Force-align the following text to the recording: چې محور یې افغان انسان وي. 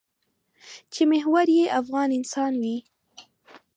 چې 0.93 1.01
محور 1.11 1.47
یې 1.57 1.65
افغان 1.79 2.09
انسان 2.17 2.53
وي. 2.61 2.77